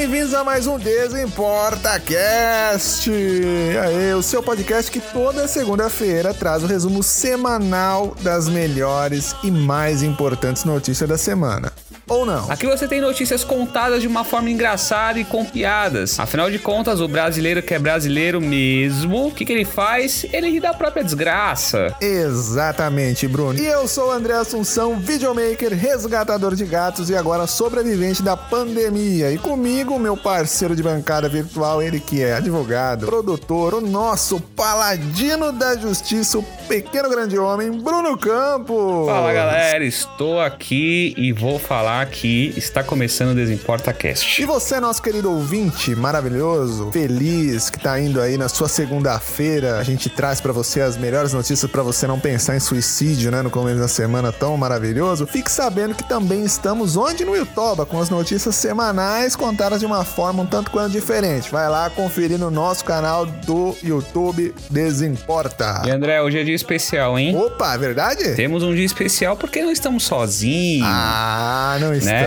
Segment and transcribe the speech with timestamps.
[0.00, 3.10] bem-vindos a mais um Desimporta Cast.
[3.10, 10.02] Aí, o seu podcast que toda segunda-feira traz o resumo semanal das melhores e mais
[10.02, 11.70] importantes notícias da semana
[12.10, 12.50] ou não.
[12.50, 16.18] Aqui você tem notícias contadas de uma forma engraçada e com piadas.
[16.18, 20.26] Afinal de contas, o brasileiro que é brasileiro mesmo, o que, que ele faz?
[20.32, 21.94] Ele ri da própria desgraça.
[22.00, 23.58] Exatamente, Bruno.
[23.58, 29.30] E eu sou o André Assunção, videomaker, resgatador de gatos e agora sobrevivente da pandemia.
[29.30, 35.52] E comigo, meu parceiro de bancada virtual, ele que é advogado, produtor, o nosso paladino
[35.52, 39.06] da justiça, o pequeno grande homem, Bruno Campos.
[39.06, 44.40] Fala galera, estou aqui e vou falar que está começando o Desimporta Cast.
[44.40, 49.82] E você, nosso querido ouvinte maravilhoso, feliz, que tá indo aí na sua segunda-feira, a
[49.82, 53.50] gente traz para você as melhores notícias para você não pensar em suicídio, né, no
[53.50, 55.26] começo da semana tão maravilhoso.
[55.26, 60.04] Fique sabendo que também estamos onde no YouTube, com as notícias semanais contadas de uma
[60.04, 61.50] forma um tanto quanto diferente.
[61.50, 65.82] Vai lá conferir no nosso canal do YouTube Desimporta.
[65.86, 67.36] E André, hoje é dia especial, hein?
[67.36, 68.34] Opa, é verdade?
[68.34, 70.86] Temos um dia especial porque não estamos sozinhos.
[70.88, 72.26] Ah, não né?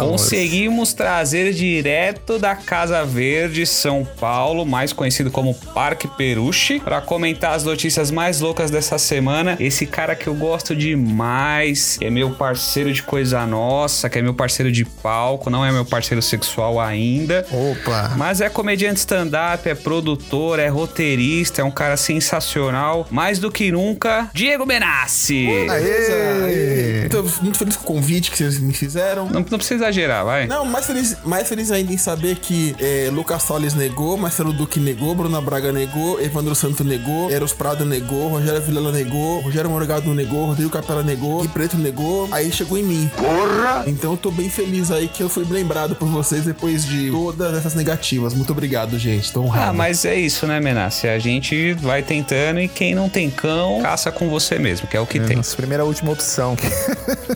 [0.00, 7.54] Conseguimos trazer direto da Casa Verde, São Paulo, mais conhecido como Parque Peruche, para comentar
[7.54, 9.56] as notícias mais loucas dessa semana.
[9.58, 14.22] Esse cara que eu gosto demais, que é meu parceiro de coisa nossa, que é
[14.22, 17.46] meu parceiro de palco, não é meu parceiro sexual ainda.
[17.50, 18.14] Opa!
[18.16, 23.06] Mas é comediante stand-up, é produtor, é roteirista, é um cara sensacional.
[23.10, 25.46] Mais do que nunca, Diego Benassi.
[25.68, 27.08] Aê!
[27.08, 29.26] Tô muito feliz com o convite que vocês me fizeram.
[29.26, 30.46] Não, não precisa exagerar, vai.
[30.46, 34.80] Não, mais feliz, mais feliz ainda em saber que é, Lucas Solis negou, Marcelo Duque
[34.80, 40.12] negou, Bruna Braga negou, Evandro Santo negou, Eros Prado negou, Rogério Vilela negou, Rogério Morgado
[40.12, 42.28] negou, Rodrigo Capela negou, e Preto negou.
[42.32, 43.10] Aí chegou em mim.
[43.16, 43.84] Porra!
[43.86, 47.56] Então eu tô bem feliz aí que eu fui lembrado por vocês depois de todas
[47.56, 48.34] essas negativas.
[48.34, 49.32] Muito obrigado, gente.
[49.32, 49.70] Tô honrado.
[49.70, 51.06] Ah, mas é isso, né, Menassi?
[51.06, 55.00] A gente vai tentando e quem não tem cão, caça com você mesmo, que é
[55.00, 55.36] o que é, tem.
[55.36, 56.56] Nossa primeira última opção.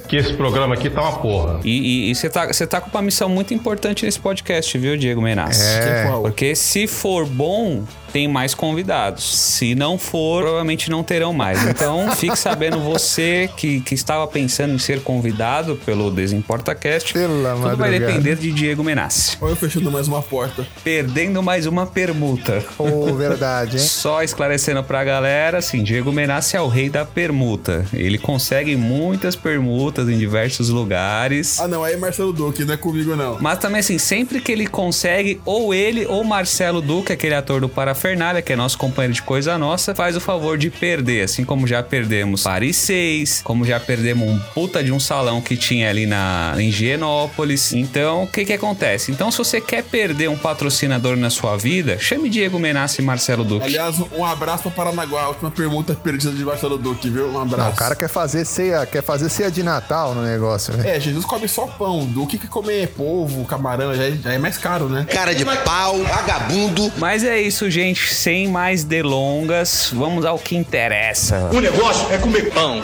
[0.09, 1.44] que esse programa aqui tá uma porra.
[1.65, 5.61] E você tá, tá com uma missão muito importante nesse podcast, viu, Diego Menas?
[5.61, 6.07] É.
[6.23, 9.25] Porque se for bom, tem mais convidados.
[9.37, 11.67] Se não for, provavelmente não terão mais.
[11.67, 17.13] Então, fique sabendo você que, que estava pensando em ser convidado pelo Desimporta Cast.
[17.13, 19.37] Pela tudo vai depender de Diego Menassi.
[19.41, 20.65] Olha eu fechando mais uma porta.
[20.85, 22.65] Perdendo mais uma permuta.
[22.79, 23.83] Oh, verdade, hein?
[24.05, 27.85] Só esclarecendo pra galera, assim, Diego Menassi é o rei da permuta.
[27.93, 31.59] Ele consegue muitas permutas em diversos lugares.
[31.59, 33.39] Ah, não, aí é Marcelo Duque, não é comigo não.
[33.41, 37.69] Mas também, assim, sempre que ele consegue, ou ele ou Marcelo Duque, aquele ator do
[37.69, 41.43] Parafernália, Fernalha, que é nosso companheiro de coisa nossa, faz o favor de perder, assim
[41.43, 45.89] como já perdemos Paris 6, como já perdemos um puta de um salão que tinha
[45.89, 47.73] ali na em Higienópolis.
[47.73, 49.11] Então, o que que acontece?
[49.11, 53.43] Então, se você quer perder um patrocinador na sua vida, chame Diego Menassi e Marcelo
[53.43, 53.65] Duque.
[53.65, 57.31] Aliás, um abraço para Paranaguá, a última pergunta perdida de Marcelo Duque, viu?
[57.31, 57.69] Um abraço.
[57.69, 60.97] Não, o cara quer fazer ceia, quer fazer ceia de Natal no negócio, né?
[60.97, 62.05] É, Jesus come só pão.
[62.05, 65.07] Duque que comer polvo, camarão, já é, já é mais caro, né?
[65.11, 66.93] Cara de pau, vagabundo.
[66.99, 71.49] Mas é isso, gente gente, sem mais delongas, vamos ao que interessa.
[71.53, 72.83] O negócio é comer pão.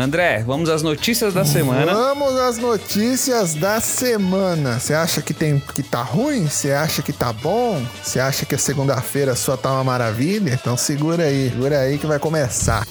[0.00, 1.94] André, vamos às notícias da semana.
[1.94, 4.78] Vamos às notícias da semana.
[4.78, 6.46] Você acha que tem que tá ruim?
[6.46, 7.82] Você acha que tá bom?
[8.02, 10.52] Você acha que a segunda-feira só tá uma maravilha?
[10.52, 12.86] Então segura aí, segura aí que vai começar.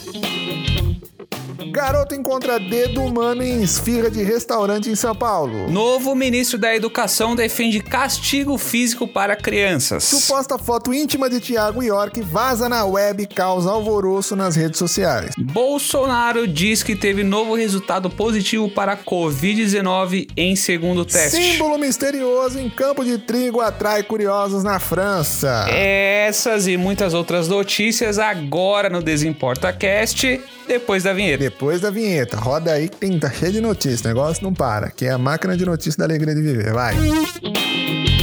[1.72, 5.70] Garoto encontra dedo humano em esfirra de restaurante em São Paulo.
[5.70, 10.04] Novo ministro da Educação defende castigo físico para crianças.
[10.04, 15.34] Suposta foto íntima de Tiago York vaza na web e causa alvoroço nas redes sociais.
[15.38, 21.38] Bolsonaro diz que teve novo resultado positivo para Covid-19 em segundo teste.
[21.38, 25.66] Símbolo misterioso em campo de trigo atrai curiosos na França.
[25.70, 31.55] Essas e muitas outras notícias agora no Desimporta Cast, depois da vinheta.
[31.56, 32.36] Depois da vinheta.
[32.36, 34.02] Roda aí que tem, tá cheio de notícias.
[34.02, 34.92] O negócio não para.
[34.92, 36.74] Que é a máquina de notícias da alegria de viver.
[36.74, 36.96] Vai.
[36.98, 38.15] Então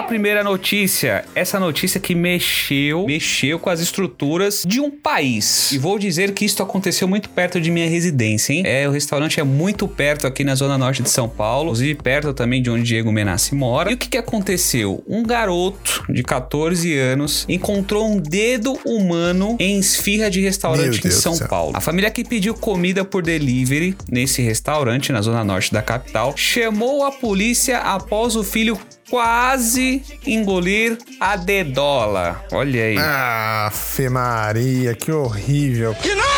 [0.00, 1.24] à primeira notícia.
[1.34, 5.72] Essa notícia que mexeu, mexeu com as estruturas de um país.
[5.72, 8.62] E vou dizer que isso aconteceu muito perto de minha residência, hein?
[8.64, 12.32] É, o restaurante é muito perto aqui na zona norte de São Paulo, inclusive perto
[12.32, 13.90] também de onde Diego Menassi mora.
[13.90, 15.04] E o que que aconteceu?
[15.06, 21.36] Um garoto de 14 anos encontrou um dedo humano em esfirra de restaurante em São
[21.38, 21.76] Paulo.
[21.76, 27.04] A família que pediu comida por delivery nesse restaurante na zona norte da capital chamou
[27.04, 28.78] a polícia após o filho
[29.10, 32.44] quase engolir a dedola.
[32.52, 32.96] Olha aí.
[32.98, 33.70] Ah,
[34.10, 35.94] Maria, que horrível.
[35.96, 36.30] Que nojo!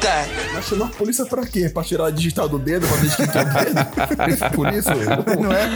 [0.00, 0.24] Tá
[0.62, 1.68] chamando a polícia pra quê?
[1.68, 4.50] Pra tirar a digital do dedo, pra ver quem que é o dedo?
[4.54, 4.88] Por isso,
[5.40, 5.68] Não é?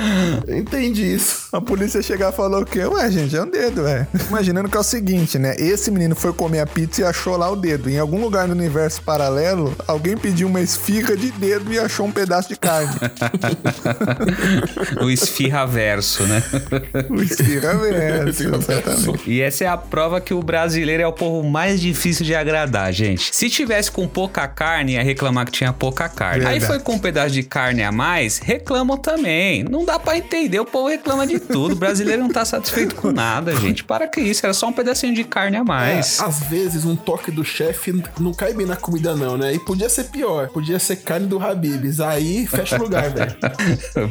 [0.47, 1.49] eu entendi isso.
[1.53, 2.85] A polícia chegar e falou o quê?
[2.85, 4.07] Ué, gente, é um dedo, ué.
[4.29, 5.55] Imaginando que é o seguinte, né?
[5.59, 7.91] Esse menino foi comer a pizza e achou lá o dedo.
[7.91, 12.13] Em algum lugar do universo paralelo, alguém pediu uma esfirra de dedo e achou um
[12.13, 12.95] pedaço de carne.
[15.01, 15.11] O
[15.43, 16.43] esfirraverso, né?
[17.11, 19.31] o esfirra verso, exatamente.
[19.31, 22.93] E essa é a prova que o brasileiro é o povo mais difícil de agradar,
[22.93, 23.35] gente.
[23.35, 26.45] Se tivesse com pouca carne, ia reclamar que tinha pouca carne.
[26.45, 26.67] Aí Verdade.
[26.67, 29.65] foi com um pedaço de carne a mais, reclamam também.
[29.65, 31.73] Não dá pra entender, o povo reclama de tudo.
[31.73, 33.85] O brasileiro não tá satisfeito com nada, gente.
[33.85, 36.21] Para que isso, era só um pedacinho de carne a mais.
[36.21, 39.55] É, às vezes um toque do chefe não cai bem na comida, não, né?
[39.55, 40.49] E podia ser pior.
[40.49, 42.01] Podia ser carne do Habibs.
[42.01, 43.37] Aí fecha o lugar, velho.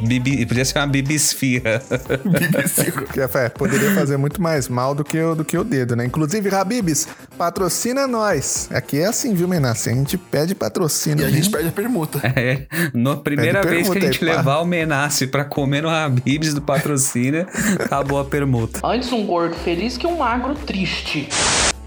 [0.08, 0.88] Bibi, podia ser uma
[1.22, 1.82] bibisfirra.
[3.12, 6.06] Que, é, poderia fazer muito mais mal do que, o, do que o dedo, né?
[6.06, 7.08] Inclusive, Habibs,
[7.38, 8.70] patrocina nós.
[8.72, 9.90] Aqui é assim, viu, Menace?
[9.90, 11.24] A gente pede patrocínio.
[11.24, 11.52] E a gente mesmo.
[11.52, 12.22] perde a permuta.
[12.34, 14.38] É, na primeira Pede vez que a gente aí, pá.
[14.38, 17.46] levar o Menace pra comer no Habibs do patrocínio,
[17.78, 18.80] acabou a permuta.
[18.84, 21.28] Antes um gordo feliz que um magro triste.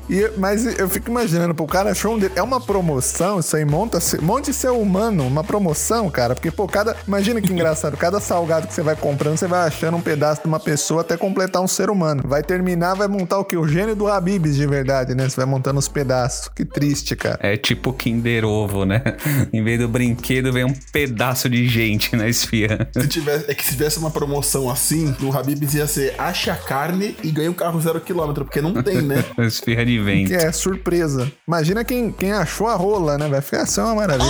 [0.09, 2.33] E- mas eu fico imaginando, pô, o cara achou um dedo.
[2.37, 6.35] É uma promoção, isso aí monta monte ser humano, uma promoção, cara.
[6.35, 6.97] Porque, pô, cada.
[7.07, 10.49] Imagina que engraçado, cada salgado que você vai comprando, você vai achando um pedaço de
[10.49, 12.23] uma pessoa até completar um ser humano.
[12.27, 13.57] Vai terminar, vai montar o quê?
[13.57, 15.29] O gênio do Habibs de verdade, né?
[15.29, 16.49] Você vai montando os pedaços.
[16.55, 17.39] Que triste, cara.
[17.41, 19.03] É tipo Kinder Ovo, né?
[19.53, 22.89] Em vez do brinquedo, vem um pedaço de gente na esfirra.
[22.93, 26.57] Se tivesse, é que se tivesse uma promoção assim, no Habibs ia ser acha a
[26.57, 29.25] carne e ganha um carro zero quilômetro, porque não tem, né?
[29.39, 30.29] Esfirra de vento.
[30.29, 31.31] Que é surpresa.
[31.47, 33.29] Imagina quem, quem achou a rola, né?
[33.29, 34.29] Vai ficar assim uma maravilha.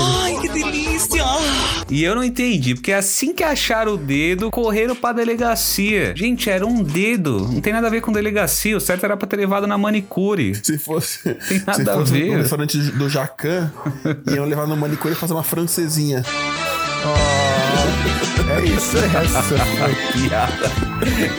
[1.91, 6.15] E eu não entendi, porque assim que acharam o dedo, correram pra delegacia.
[6.17, 7.49] Gente, era um dedo.
[7.53, 8.77] Não tem nada a ver com delegacia.
[8.77, 10.55] O certo era pra ter levado na manicure.
[10.55, 12.33] Se fosse, Tem nada se a fosse ver.
[12.33, 13.71] no restaurante do Jacan,
[14.35, 16.23] iam levar no manicure e fazer uma francesinha.
[18.57, 19.43] É isso, é essa.
[20.13, 20.71] Piada.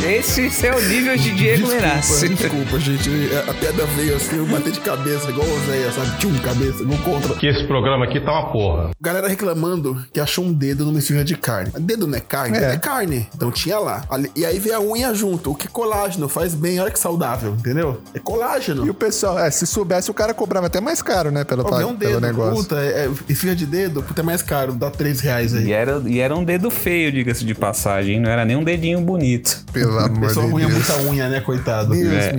[0.07, 2.27] Esse é o nível de Diego Menace.
[2.29, 3.09] Desculpa, gente.
[3.49, 6.17] A piada veio assim, eu bati de cabeça, igual o Zéia, sabe?
[6.17, 7.35] Tchum, cabeça, gol contra.
[7.35, 8.91] Que esse programa aqui tá uma porra.
[9.01, 11.71] Galera reclamando que achou um dedo numa esfirra de carne.
[11.79, 12.57] Dedo não é carne?
[12.57, 12.73] É.
[12.73, 13.27] É, carne.
[13.35, 14.03] Então tinha lá.
[14.35, 15.51] E aí veio a unha junto.
[15.51, 18.01] O que é colágeno faz bem, olha que saudável, entendeu?
[18.13, 18.85] É colágeno.
[18.85, 21.43] E o pessoal, é, se soubesse, o cara cobrava até mais caro, né?
[21.43, 22.55] Pelo, Pô, um pelo dedo, negócio.
[22.63, 25.65] puta, é, é, esfirra de dedo, puta, é mais caro, dá 3 reais aí.
[25.67, 28.19] E era, e era um dedo feio, diga-se de passagem.
[28.19, 29.63] Não era nem um dedinho bonito.
[29.73, 30.73] Pelo amor de Pessoa unha Deus.
[30.73, 31.91] muita unha, né, coitado?
[31.93, 32.35] Deus É.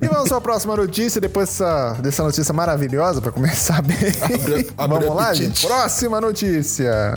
[0.00, 3.96] E vamos à próxima notícia, depois dessa, dessa notícia maravilhosa, pra começar bem.
[4.22, 5.44] Abre- abre vamos lá, apetite.
[5.46, 5.66] gente?
[5.66, 7.14] Próxima notícia.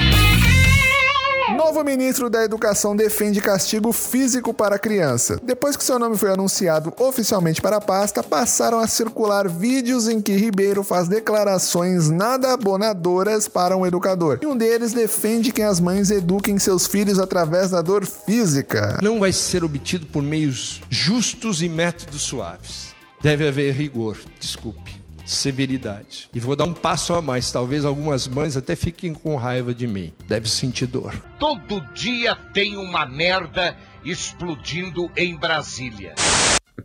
[1.70, 5.40] Novo ministro da Educação defende castigo físico para a criança.
[5.44, 10.20] Depois que seu nome foi anunciado oficialmente para a pasta, passaram a circular vídeos em
[10.20, 14.40] que Ribeiro faz declarações nada abonadoras para um educador.
[14.42, 18.98] E um deles defende que as mães eduquem seus filhos através da dor física.
[19.04, 22.96] não vai ser obtido por meios justos e métodos suaves.
[23.22, 24.89] Deve haver rigor, desculpe,
[25.30, 26.30] severidade.
[26.34, 29.88] E vou dar um passo a mais, talvez algumas mães até fiquem com raiva de
[29.88, 30.12] mim.
[30.28, 31.14] Deve sentir dor.
[31.40, 36.16] Todo dia tem uma merda explodindo em Brasília.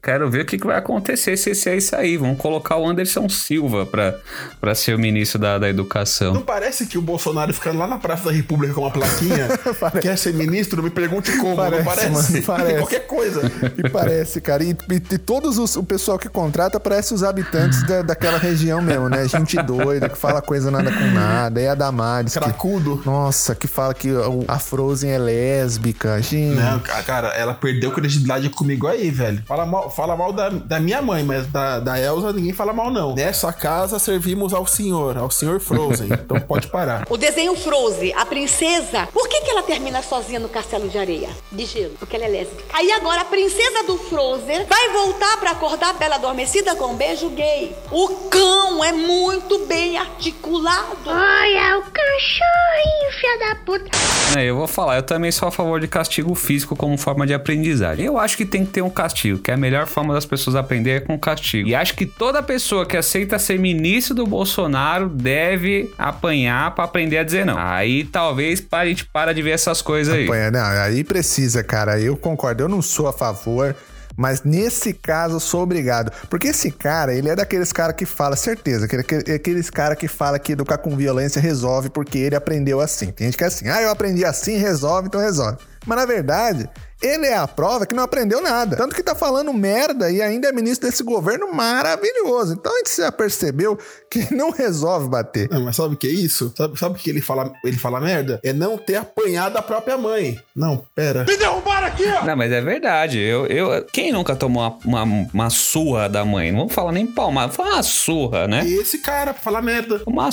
[0.03, 2.17] Quero ver o que, que vai acontecer se esse é isso aí.
[2.17, 4.15] Vamos colocar o Anderson Silva pra,
[4.61, 6.41] pra ser o ministro da, da Não educação.
[6.43, 9.49] parece que o Bolsonaro fica lá na Praça da República com uma plaquinha?
[10.01, 10.83] quer ser ministro?
[10.83, 11.57] Me pergunte como.
[11.57, 12.11] Parece, não parece?
[12.33, 12.79] mano, parece.
[12.79, 13.43] Qualquer coisa.
[13.79, 14.63] E parece, cara.
[14.65, 18.81] E, e- e todos os, o pessoal que contrata parece os habitantes da, daquela região
[18.83, 19.27] mesmo, né?
[19.29, 21.61] Gente doida, que fala coisa nada com nada.
[21.61, 22.33] É a Damares.
[22.35, 23.03] Que, Cracudo.
[23.05, 24.09] nossa, que fala que
[24.49, 26.21] a Frozen é lésbica.
[26.23, 26.57] Gente.
[26.57, 29.43] Não, ca- cara, ela perdeu credibilidade comigo aí, velho.
[29.47, 32.91] Fala mal, fala mal da, da minha mãe, mas da, da Elsa ninguém fala mal,
[32.91, 33.15] não.
[33.15, 36.09] Nessa casa servimos ao senhor, ao senhor Frozen.
[36.13, 37.07] então pode parar.
[37.09, 41.29] O desenho Frozen, a princesa, por que, que ela termina sozinha no castelo de areia?
[41.51, 42.65] De gelo, porque ela é lésbica.
[42.73, 46.97] Aí agora a princesa do Frozen vai voltar pra acordar a Bela Adormecida com um
[46.97, 47.75] beijo gay.
[47.91, 50.99] O cão é muito bem articulado.
[51.07, 53.91] Olha o cachorrinho, filha da puta.
[54.37, 57.35] É, eu vou falar, eu também sou a favor de castigo físico como forma de
[57.35, 58.05] aprendizagem.
[58.05, 60.55] Eu acho que tem que ter um castigo, que é a melhor forma das pessoas
[60.57, 61.69] aprenderem é com castigo.
[61.69, 67.19] E acho que toda pessoa que aceita ser ministro do Bolsonaro deve apanhar pra aprender
[67.19, 67.59] a dizer não.
[67.59, 70.25] Aí talvez a gente para de ver essas coisas aí.
[70.25, 71.99] Apanha- Não, aí precisa, cara.
[72.01, 72.63] Eu concordo.
[72.63, 73.75] Eu não sou a favor.
[74.17, 76.13] Mas nesse caso sou obrigado.
[76.31, 78.95] Porque esse cara, ele é daqueles caras que fala, certeza, que
[79.29, 83.07] é aqueles cara que fala que educar com violência resolve porque ele aprendeu assim.
[83.11, 85.59] Tem gente que é assim, ah, eu aprendi assim, resolve, então resolve.
[85.85, 86.69] Mas na verdade,
[87.05, 88.77] ele é a prova que não aprendeu nada.
[88.77, 92.55] Tanto que tá falando merda e ainda é ministro desse governo maravilhoso.
[92.55, 93.79] Então a gente já percebeu
[94.11, 95.49] que não resolve bater.
[95.51, 96.53] Não, mas sabe o que é isso?
[96.57, 98.41] Sabe, sabe o que ele fala, ele fala merda?
[98.43, 100.41] É não ter apanhado a própria mãe.
[100.55, 101.25] Não, pera.
[101.25, 102.25] Me derrubaram aqui, ó!
[102.25, 103.19] Não, mas é verdade.
[103.19, 106.51] Eu, eu, quem nunca tomou uma, uma, uma surra da mãe?
[106.51, 108.65] Não vamos falar nem palmada, vamos falar uma surra, né?
[108.67, 110.03] E esse cara, pra falar merda.
[110.07, 110.31] Uma,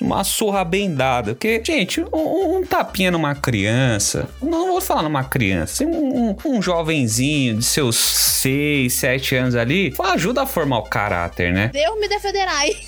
[0.00, 1.32] uma surra bem dada.
[1.32, 4.28] Porque, gente, um, um tapinha numa criança.
[4.42, 5.84] Não vou falar numa criança.
[5.84, 9.94] Um, um, um jovenzinho de seus 6, 7 anos ali.
[10.12, 11.70] Ajuda a formar o caráter, né?
[11.72, 12.70] Deus me defenderai.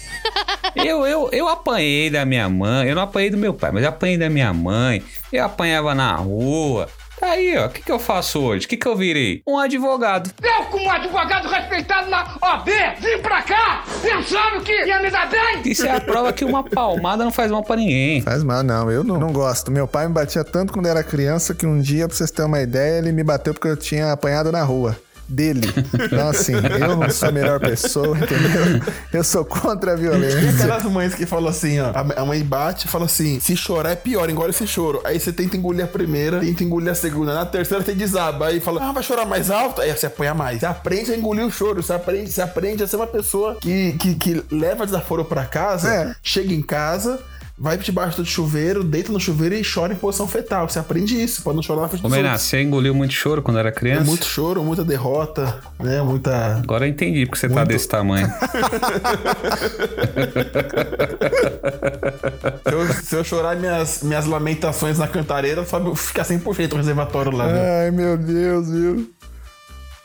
[0.77, 2.89] Eu, eu, eu apanhei da minha mãe.
[2.89, 5.03] Eu não apanhei do meu pai, mas eu apanhei da minha mãe.
[5.33, 6.89] Eu apanhava na rua.
[7.23, 7.67] Tá aí, ó.
[7.67, 8.67] O que, que eu faço hoje?
[8.67, 9.45] O que, que eu virei?
[9.47, 10.33] Um advogado.
[10.43, 12.67] Eu, como advogado respeitado na OAB,
[12.99, 15.63] vim pra cá pensando que ia me dar bem!
[15.65, 18.23] Isso é a prova que uma palmada não faz mal pra ninguém.
[18.23, 18.91] Faz mal, não.
[18.91, 19.71] Eu não, não gosto.
[19.71, 22.61] Meu pai me batia tanto quando era criança que um dia, pra vocês terem uma
[22.61, 24.99] ideia, ele me bateu porque eu tinha apanhado na rua.
[25.29, 25.63] Dele.
[25.95, 28.83] Então, assim, eu não sou a melhor pessoa, entendeu?
[29.13, 30.51] Eu sou contra a E violência.
[30.51, 31.91] aquelas mães que falam assim, ó.
[32.17, 35.01] A mãe bate e fala assim: se chorar é pior, engole esse choro.
[35.05, 37.35] Aí você tenta engolir a primeira, tenta engolir a segunda.
[37.35, 38.49] Na terceira você desaba.
[38.49, 39.81] Aí fala, ah, vai chorar mais alto?
[39.81, 40.61] Aí você apanha mais.
[40.61, 41.83] Você aprende a engolir o choro.
[41.83, 45.89] Você aprende, você aprende a ser uma pessoa que, que, que leva desaforo pra casa,
[45.89, 46.15] É.
[46.23, 47.19] chega em casa.
[47.59, 50.69] Vai debaixo do chuveiro, deita no chuveiro e chora em posição fetal.
[50.69, 53.59] Você aprende isso, pra não chorar na frente Ô, Mená, você engoliu muito choro quando
[53.59, 54.05] era É criança?
[54.05, 56.01] muito choro, muita derrota, né?
[56.03, 56.57] Muita.
[56.57, 57.69] Agora eu entendi porque você tá Muito.
[57.69, 58.27] desse tamanho.
[62.65, 67.33] Se eu, se eu chorar minhas, minhas lamentações na cantareira, sabe, fica 100% o reservatório
[67.33, 67.85] lá, né?
[67.85, 69.11] Ai, meu Deus, viu?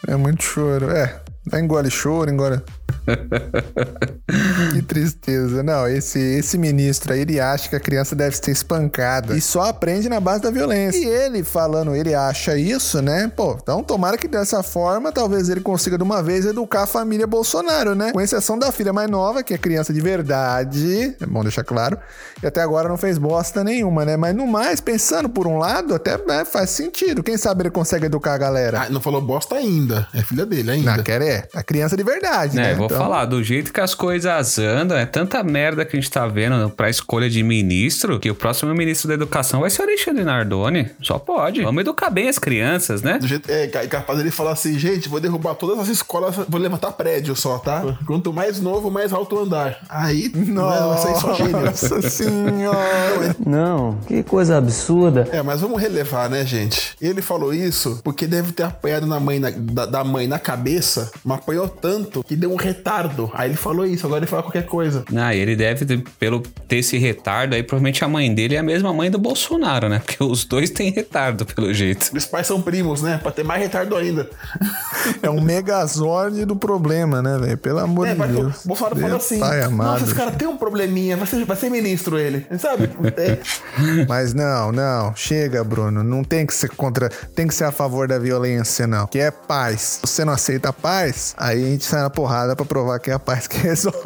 [0.07, 0.89] É muito choro.
[0.91, 2.61] É, dá engole choro, engole.
[4.73, 5.63] que tristeza.
[5.63, 9.35] Não, esse, esse ministro aí, ele acha que a criança deve ser espancada.
[9.35, 10.97] E só aprende na base da violência.
[10.97, 13.31] E ele falando, ele acha isso, né?
[13.35, 17.25] Pô, então tomara que dessa forma, talvez ele consiga de uma vez educar a família
[17.27, 18.11] Bolsonaro, né?
[18.11, 21.15] Com exceção da filha mais nova, que é criança de verdade.
[21.19, 21.97] É bom deixar claro.
[22.41, 24.17] E até agora não fez bosta nenhuma, né?
[24.17, 27.23] Mas no mais, pensando por um lado, até né, faz sentido.
[27.23, 28.81] Quem sabe ele consegue educar a galera.
[28.81, 30.07] Ah, não falou bosta ainda.
[30.13, 30.97] É filha dele ainda.
[30.97, 31.47] Não, quer é.
[31.53, 32.75] A criança de verdade, É, né?
[32.75, 36.11] vou Então, falar, do jeito que as coisas andam, é tanta merda que a gente
[36.11, 39.85] tá vendo pra escolha de ministro, que o próximo ministro da educação vai ser o
[39.85, 40.89] Alexandre Nardoni.
[41.01, 41.61] Só pode.
[41.63, 43.17] Vamos educar bem as crianças, né?
[43.19, 46.59] Do jeito, é, ca- capaz dele falar assim, gente, vou derrubar todas as escolas, vou
[46.59, 47.97] levantar prédio só, tá?
[48.05, 49.79] Quanto mais novo, mais alto o andar.
[49.89, 51.61] Aí, não, vai sair só gênio.
[51.61, 53.35] Nossa senhora.
[53.45, 55.27] Não, que coisa absurda.
[55.31, 56.95] É, mas vamos relevar, né, gente?
[57.01, 61.11] Ele falou isso porque deve ter apanhado na mãe na- da, da mãe na cabeça,
[61.23, 62.55] mas apanhou tanto que deu um
[62.87, 63.29] retardo.
[63.33, 65.03] Aí ele falou isso, agora ele fala qualquer coisa.
[65.15, 68.63] Ah, ele deve, ter, pelo ter esse retardo aí, provavelmente a mãe dele é a
[68.63, 69.99] mesma mãe do Bolsonaro, né?
[69.99, 72.09] Porque os dois têm retardo, pelo jeito.
[72.15, 73.19] Os pais são primos, né?
[73.21, 74.29] Pra ter mais retardo ainda.
[75.21, 77.57] É um megazord do problema, né, velho?
[77.57, 78.65] Pelo amor É, de mas Deus.
[78.65, 79.91] o Bolsonaro falou assim: Pai amado.
[79.91, 82.45] Nossa, esse cara tem um probleminha, vai ser, vai ser ministro ele.
[82.59, 82.89] Sabe?
[83.15, 83.37] É,
[84.07, 85.15] Mas não, não.
[85.15, 86.03] Chega, Bruno.
[86.03, 87.09] Não tem que ser contra.
[87.09, 89.07] Tem que ser a favor da violência, não.
[89.07, 90.01] Que é paz.
[90.03, 93.09] Se você não aceita a paz, aí a gente sai na porrada pra provar que
[93.09, 93.97] é a paz que resolve.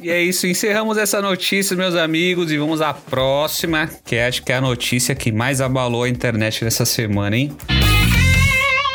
[0.00, 4.52] E é isso, encerramos essa notícia, meus amigos, e vamos à próxima, que acho que
[4.52, 7.56] é a notícia que mais abalou a internet nessa semana, hein?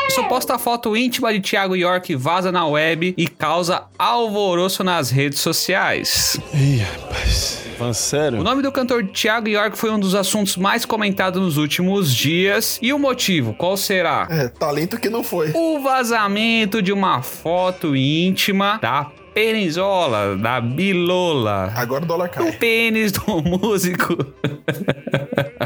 [0.10, 6.40] Suposta foto íntima de Thiago York vaza na web e causa alvoroço nas redes sociais.
[6.54, 7.60] Ih, rapaz.
[7.78, 8.44] Falando O sério?
[8.44, 12.78] nome do cantor Thiago York foi um dos assuntos mais comentados nos últimos dias.
[12.82, 14.28] E o motivo, qual será?
[14.30, 15.52] é, talento que não foi.
[15.54, 21.72] O vazamento de uma foto íntima da Penisola, da Bilola.
[21.76, 22.52] Agora o dólar O cai.
[22.54, 24.16] pênis do músico.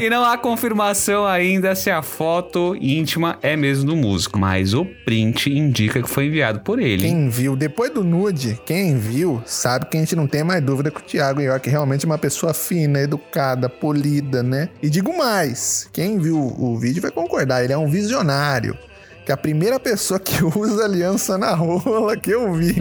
[0.00, 4.84] e não há confirmação ainda se a foto íntima é mesmo do músico, mas o
[5.04, 7.02] print indica que foi enviado por ele.
[7.02, 10.90] Quem viu, depois do nude, quem viu, sabe que a gente não tem mais dúvida
[10.90, 14.68] que o Thiago York realmente é uma pessoa fina, educada, polida, né?
[14.82, 18.76] E digo mais: quem viu o vídeo vai concordar, ele é um visionário.
[19.24, 22.76] Que a primeira pessoa que usa aliança na rola que eu vi.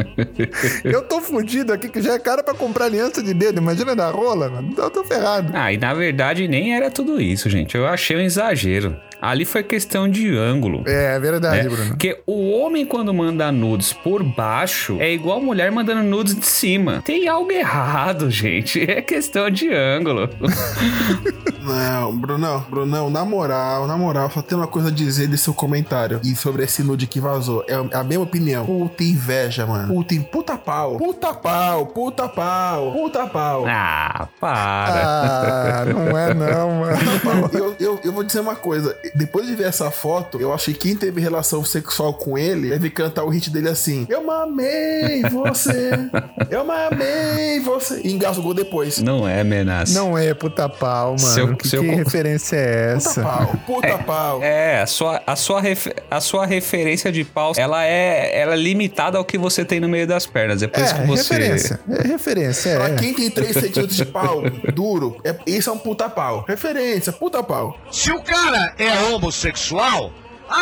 [0.83, 3.59] eu tô fudido aqui, que já é cara pra comprar aliança de dedo.
[3.59, 4.73] Imagina na rola, mano.
[4.77, 5.51] Eu tô ferrado.
[5.55, 7.75] Ah, e na verdade nem era tudo isso, gente.
[7.75, 8.97] Eu achei um exagero.
[9.24, 10.84] Ali foi questão de ângulo.
[10.86, 11.70] É, é verdade, né?
[11.70, 11.88] Bruno.
[11.92, 16.46] Porque o homem, quando manda nudes por baixo, é igual a mulher mandando nudes de
[16.46, 17.01] cima.
[17.06, 18.82] Tem algo errado, gente.
[18.84, 20.27] É questão de ângulo.
[21.63, 25.53] Não, Brunão, Brunão, na moral, na moral, só tem uma coisa a dizer desse seu
[25.53, 26.20] comentário.
[26.22, 27.63] E sobre esse nude que vazou.
[27.70, 28.65] É a mesma opinião.
[28.65, 29.94] Puta inveja, mano.
[29.94, 30.98] Puta, puta pau.
[30.98, 33.65] Puta pau, puta pau, puta pau.
[33.68, 35.82] ah, para.
[35.82, 36.94] Ah, não é não, mano.
[37.53, 38.96] Eu, eu, eu vou dizer uma coisa.
[39.15, 42.89] Depois de ver essa foto, eu acho que quem teve relação sexual com ele deve
[42.89, 45.91] cantar o hit dele assim: Eu mamei você,
[46.50, 48.01] eu mamei você.
[48.03, 49.00] E engasgou depois.
[49.00, 49.93] Não é, Menas.
[49.93, 51.20] Não é puta pau, mano.
[51.20, 53.22] Seu- que, seu que con- referência é Puta essa?
[53.22, 54.43] pau, puta pau.
[54.43, 55.62] É, a sua, a, sua
[56.10, 59.88] a sua referência de pau, ela é, ela é limitada ao que você tem no
[59.89, 60.62] meio das pernas.
[60.63, 61.34] É por É, isso que você...
[61.34, 61.79] referência.
[61.89, 62.96] É referência, Pra é.
[62.96, 64.41] quem tem 3 centímetros de pau
[64.74, 66.46] duro, é, isso é um puta pau.
[66.48, 67.77] Referência, puta pau.
[67.91, 70.12] Se o cara é homossexual,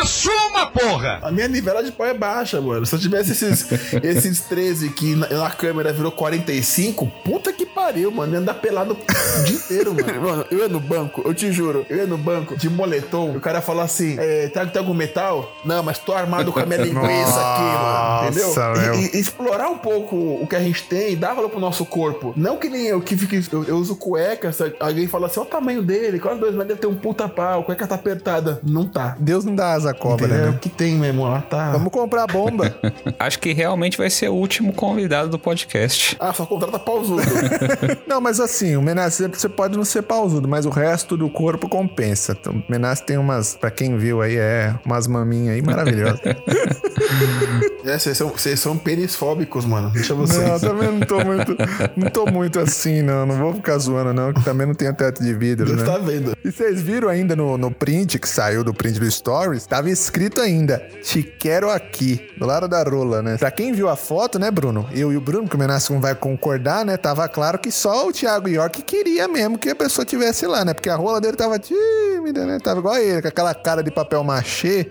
[0.00, 1.20] assuma, porra!
[1.22, 2.84] A minha nivela de pau é baixa, mano.
[2.86, 3.66] Se eu tivesse esses,
[4.02, 8.32] esses 13 que na, na câmera virou 45, puta que pariu, mano.
[8.32, 10.12] Ia andar pelado o dia inteiro, mano.
[10.22, 13.36] Mano, eu ia no banco, eu te juro, eu ia no banco de moletom, e
[13.36, 15.52] o cara fala assim: é, tem, tem algum metal?
[15.64, 18.28] Não, mas tô armado com a minha linguiça aqui, mano.
[18.28, 18.46] Entendeu?
[18.46, 18.94] Nossa.
[18.96, 21.84] E, e explorar um pouco o que a gente tem e dar valor pro nosso
[21.84, 22.32] corpo.
[22.36, 25.48] Não que nem eu, que fique, eu, eu uso cueca, se alguém fala assim: olha
[25.48, 28.60] o tamanho dele, quase dois metros, deve ter um puta pau, cueca tá apertada.
[28.62, 29.16] Não tá.
[29.18, 30.46] Deus não dá asa à cobra, Entendeu?
[30.46, 30.50] né?
[30.50, 31.26] O que tem mesmo?
[31.26, 31.72] Ela tá.
[31.72, 32.74] Vamos comprar bomba.
[33.18, 36.16] Acho que realmente vai ser o último convidado do podcast.
[36.18, 37.22] Ah, só contrata pausudo.
[38.06, 41.68] não, mas assim, o Menace você pode não ser pausudo, mas o resto do corpo
[41.68, 42.36] compensa.
[42.38, 46.20] Então, o Menace tem umas, pra quem viu aí, é umas maminhas aí maravilhosas.
[47.84, 49.90] é, vocês são, vocês são penisfóbicos, mano.
[49.90, 50.42] Deixa vocês.
[50.42, 51.56] Não, também não tô muito,
[51.96, 53.26] não tô muito assim, não.
[53.26, 55.84] Não vou ficar zoando, não, que também não tenho teto de vidro, Você né?
[55.84, 56.36] tá vendo?
[56.44, 59.61] E vocês viram ainda no, no print que saiu do print do Stories?
[59.66, 63.36] Tava escrito ainda, te quero aqui, do lado da rola, né?
[63.38, 64.88] Pra quem viu a foto, né, Bruno?
[64.92, 66.96] Eu e o Bruno, que o Menasco vai concordar, né?
[66.96, 70.74] Tava claro que só o Thiago York queria mesmo que a pessoa tivesse lá, né?
[70.74, 72.58] Porque a rola dele tava tímida, né?
[72.58, 74.90] Tava igual a ele, com aquela cara de papel machê.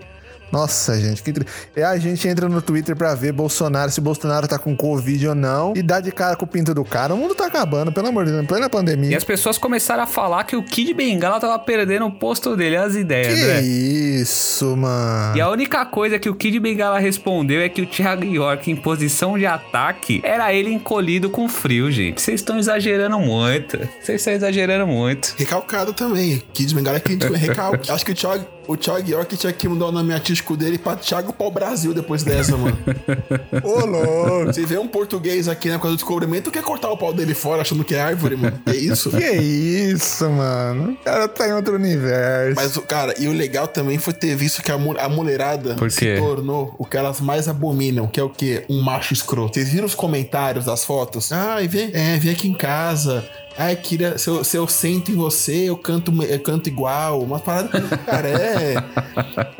[0.52, 1.46] Nossa, gente, que tri...
[1.74, 5.34] É a gente entra no Twitter pra ver Bolsonaro, se Bolsonaro tá com Covid ou
[5.34, 7.14] não, e dá de cara com o pinto do cara.
[7.14, 9.16] O mundo tá acabando, pelo amor de Deus, em plena E pandemia.
[9.16, 12.94] as pessoas começaram a falar que o Kid Bengala tava perdendo o posto dele, as
[12.94, 13.62] ideias, Que né?
[13.62, 15.36] isso, mano.
[15.36, 18.76] E a única coisa que o Kid Bengala respondeu é que o Thiago York, em
[18.76, 22.20] posição de ataque, era ele encolhido com frio, gente.
[22.20, 23.78] Vocês estão exagerando muito.
[24.00, 25.34] Vocês estão exagerando muito.
[25.38, 26.42] Recalcado também.
[26.52, 27.90] Kids Bengala que recalque.
[27.90, 30.96] Acho que o Thiago, o Thiago York tinha que mudar o nome artístico dele pra
[30.96, 32.78] Thiago Pau Brasil depois dessa, mano.
[33.62, 34.46] Ô, louco.
[34.52, 37.62] Você vê um português aqui na época do descobrimento quer cortar o pau dele fora
[37.62, 38.60] achando que é árvore, mano.
[38.66, 39.10] É isso?
[39.10, 40.92] Que isso, mano.
[40.92, 42.54] O cara tá em outro universo.
[42.56, 46.16] Mas, cara, e o legal também foi ter visto que a, mu- a mulherada se
[46.16, 48.64] tornou o que elas mais abominam, que é o quê?
[48.68, 49.54] Um macho escroto.
[49.54, 51.32] Vocês viram os comentários das fotos?
[51.32, 53.24] Ai, vem, é, vem aqui em casa.
[53.58, 57.20] Ai, queria, se eu, se eu sento em você, eu canto, eu canto igual.
[57.22, 57.70] Umas paradas.
[58.06, 58.74] Cara, é.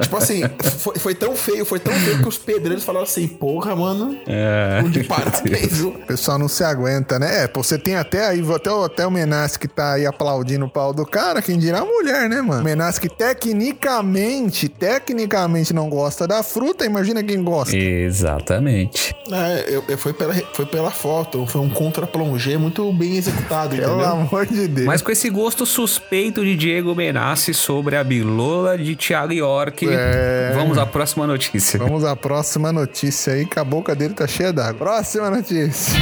[0.00, 0.42] tipo assim,
[0.78, 4.16] foi, foi tão feio, foi tão feio que os pedreiros falaram assim: porra, mano.
[4.26, 4.82] É.
[4.88, 5.88] De parabéns, viu?
[5.90, 7.44] O pessoal não se aguenta, né?
[7.44, 10.64] É, pô, você tem até aí, até, o- até o Menace que tá aí aplaudindo
[10.64, 12.60] o pau do cara, quem dirá a mulher, né, mano?
[12.60, 17.76] O Menace que tecnicamente, tecnicamente não gosta da fruta, imagina quem gosta.
[17.76, 19.14] Exatamente.
[19.30, 24.00] É, eu, eu- foi, pela, foi pela foto, foi um contra-plongé muito bem executado, Pelo
[24.00, 24.12] entendeu?
[24.12, 24.86] amor de Deus.
[24.86, 30.52] Mas com esse gosto suspeito de Diego Benassi sobre a bilola de Thiago York, É.
[30.54, 31.78] vamos à próxima notícia.
[31.78, 34.78] Vamos à próxima notícia aí, que a boca dele tá cheia d'água.
[34.86, 35.94] Próxima notícia.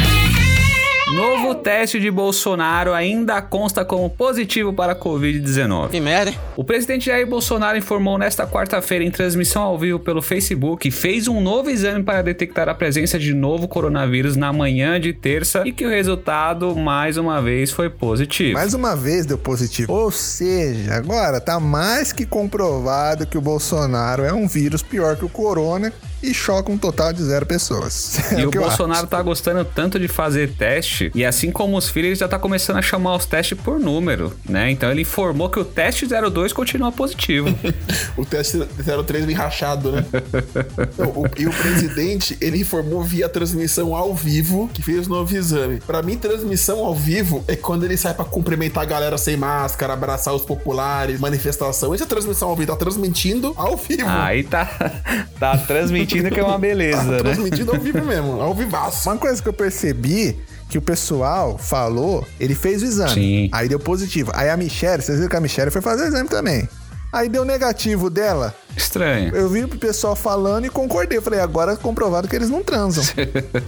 [1.15, 5.89] Novo teste de Bolsonaro ainda consta como positivo para a Covid-19.
[5.89, 6.39] Que merda, hein?
[6.57, 11.27] O presidente Jair Bolsonaro informou nesta quarta-feira em transmissão ao vivo pelo Facebook que fez
[11.27, 15.73] um novo exame para detectar a presença de novo coronavírus na manhã de terça e
[15.73, 18.55] que o resultado, mais uma vez, foi positivo.
[18.55, 19.93] Mais uma vez deu positivo.
[19.93, 25.25] Ou seja, agora tá mais que comprovado que o Bolsonaro é um vírus pior que
[25.25, 28.19] o corona e choca um total de zero pessoas.
[28.33, 29.09] E É o eu Bolsonaro acho.
[29.09, 32.77] tá gostando tanto de fazer teste, e assim como os filhos, ele já tá começando
[32.77, 34.71] a chamar os testes por número, né?
[34.71, 37.49] Então ele informou que o teste 02 continua positivo.
[38.17, 38.59] O teste
[39.07, 40.05] 03 vem rachado, né?
[40.99, 45.35] Não, o- e o presidente, ele informou via transmissão ao vivo que fez o novo
[45.35, 45.81] exame.
[45.81, 49.93] Pra mim, transmissão ao vivo é quando ele sai pra cumprimentar a galera sem máscara,
[49.95, 51.95] abraçar os populares, manifestação.
[51.95, 54.07] Isso é transmissão ao vivo, tá transmitindo ao vivo.
[54.09, 54.67] Aí tá,
[55.39, 57.19] tá transmitindo que é uma beleza, tá né?
[57.19, 59.09] transmitindo ao vivo mesmo, ao vivaço.
[59.09, 60.37] Uma coisa que eu percebi
[60.69, 63.15] que o pessoal falou, ele fez o exame.
[63.15, 63.51] Sim.
[63.53, 64.31] Aí deu positivo.
[64.35, 66.69] Aí a Michelle, vocês viram que a Michelle foi fazer o exame também.
[67.13, 68.55] Aí deu negativo dela.
[68.77, 69.35] Estranho.
[69.35, 71.21] Eu vi o pessoal falando e concordei.
[71.21, 73.05] Falei, agora é comprovado que eles não transam.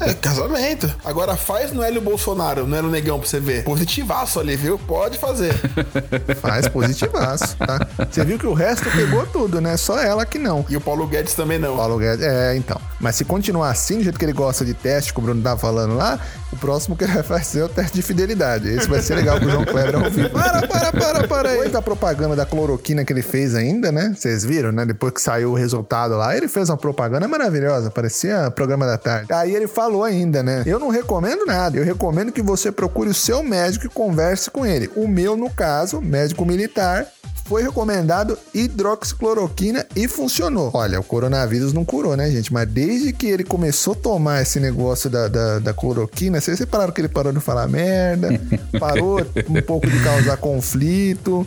[0.00, 0.92] É, casamento.
[1.04, 3.62] Agora faz no Hélio Bolsonaro, no Hélio Negão, pra você ver.
[3.64, 4.78] Positivaço ali, viu?
[4.78, 5.54] Pode fazer.
[6.40, 7.86] Faz positivaço, tá?
[8.10, 9.76] Você viu que o resto pegou tudo, né?
[9.76, 10.64] Só ela que não.
[10.68, 11.76] E o Paulo Guedes também não.
[11.76, 12.80] Paulo Guedes, é, então.
[13.00, 15.58] Mas se continuar assim, do jeito que ele gosta de teste, que o Bruno tava
[15.58, 16.18] falando lá,
[16.52, 18.68] O próximo que ele vai fazer é o teste de fidelidade.
[18.68, 20.30] Esse vai ser legal pro João Kleber ouvir.
[20.30, 21.56] Para, para, para, para aí.
[21.56, 24.14] Depois da propaganda da cloroquina que ele fez ainda, né?
[24.16, 24.84] Vocês viram, né?
[24.84, 27.90] Depois que saiu o resultado lá, ele fez uma propaganda maravilhosa.
[27.90, 29.32] Parecia programa da tarde.
[29.32, 30.62] Aí ele falou ainda, né?
[30.66, 31.78] Eu não recomendo nada.
[31.78, 34.90] Eu recomendo que você procure o seu médico e converse com ele.
[34.94, 37.06] O meu, no caso, médico militar,
[37.44, 40.70] foi recomendado hidroxicloroquina e funcionou.
[40.72, 42.52] Olha, o coronavírus não curou, né, gente?
[42.52, 46.92] Mas desde que ele começou a tomar esse negócio da, da, da cloroquina, vocês repararam
[46.92, 48.28] que ele parou de falar merda,
[48.78, 51.46] parou um pouco de causar conflito.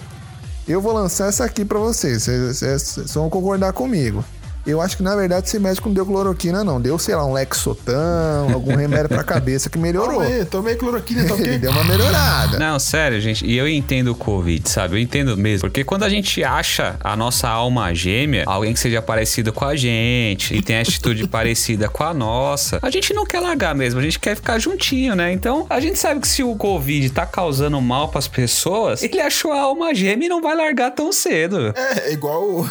[0.67, 4.23] Eu vou lançar essa aqui pra vocês, vocês, vocês, vocês vão concordar comigo.
[4.65, 6.81] Eu acho que, na verdade, esse médico não deu cloroquina, não.
[6.81, 10.23] Deu, sei lá, um Lexotan, algum remédio pra cabeça que melhorou.
[10.23, 11.57] Tomei, tomei cloroquina, tá Ele ok?
[11.59, 12.57] deu uma melhorada.
[12.57, 13.45] Não, sério, gente.
[13.45, 14.95] E eu entendo o Covid, sabe?
[14.95, 15.69] Eu entendo mesmo.
[15.69, 19.75] Porque quando a gente acha a nossa alma gêmea, alguém que seja parecido com a
[19.75, 23.99] gente e tem atitude parecida com a nossa, a gente não quer largar mesmo.
[23.99, 25.31] A gente quer ficar juntinho, né?
[25.31, 29.51] Então, a gente sabe que se o Covid tá causando mal pras pessoas, ele achou
[29.51, 31.71] a alma gêmea e não vai largar tão cedo.
[31.75, 32.67] É, é igual.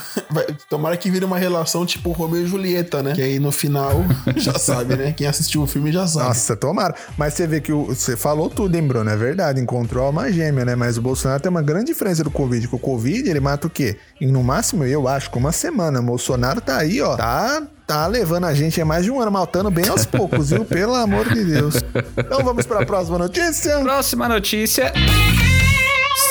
[0.69, 3.13] tomara que vire uma relação tipo Romeu e Julieta, né?
[3.15, 4.05] Que aí no final
[4.37, 5.13] já sabe, né?
[5.17, 6.29] Quem assistiu o filme já sabe.
[6.29, 6.95] Nossa, tomara.
[7.17, 9.09] Mas você vê que o- você falou tudo, hein, Bruno?
[9.11, 10.75] É verdade, encontrou a alma gêmea, né?
[10.75, 13.71] Mas o Bolsonaro tem uma grande diferença do Covid, que o Covid, ele mata o
[13.71, 13.97] quê?
[14.21, 16.01] Em, no máximo, eu acho, com uma semana.
[16.01, 17.63] O Bolsonaro tá aí, ó, tá...
[17.87, 20.65] Tá levando a gente há mais de um ano, maltando bem aos poucos, viu?
[20.65, 21.75] Pelo amor de Deus.
[22.17, 23.79] Então vamos para a próxima notícia.
[23.81, 24.91] Próxima notícia.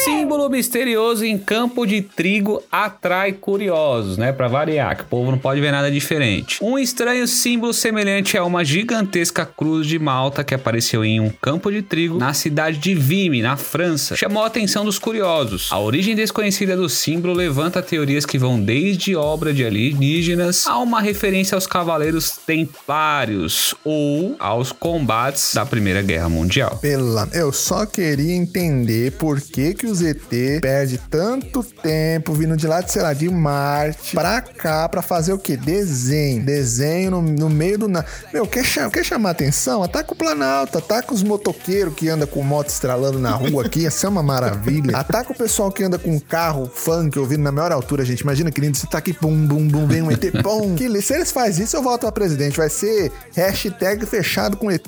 [0.04, 4.34] Símbolo misterioso em campo de trigo atrai curiosos, né?
[4.34, 6.58] Pra variar, que o povo não pode ver nada diferente.
[6.62, 11.72] Um estranho símbolo semelhante a uma gigantesca cruz de Malta que apareceu em um campo
[11.72, 15.70] de trigo na cidade de Vimy, na França, chamou a atenção dos curiosos.
[15.72, 21.00] A origem desconhecida do símbolo levanta teorias que vão desde obra de alienígenas a uma
[21.00, 26.78] referência aos cavaleiros templários ou aos combates da Primeira Guerra Mundial.
[26.82, 27.30] Pela...
[27.32, 32.82] Eu só queria entender por que, que o ZT perde tanto tempo vindo de lá,
[32.82, 35.56] de, sei lá, de Marte pra cá pra fazer o quê?
[35.56, 36.44] Desenho.
[36.44, 38.06] Desenho no, no meio do nada.
[38.34, 39.84] Meu, quer, cha- quer chamar atenção?
[39.84, 44.08] Ataca o Planalto, ataca os motoqueiros que andam com moto estralando na rua aqui, essa
[44.08, 44.98] é uma maravilha.
[44.98, 48.22] Ataca o pessoal que anda com carro funk ouvindo na maior altura, gente.
[48.22, 50.76] Imagina que lindo, você tá aqui, bum, bum, bum, vem um ET, pum.
[50.76, 52.58] Que, se eles fazem isso, eu volto a presidente.
[52.58, 54.88] Vai ser hashtag fechado com ET,